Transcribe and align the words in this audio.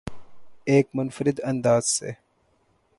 ایک 0.67 0.87
منفرد 0.93 1.41
انداز 1.43 1.85
سے 1.85 2.11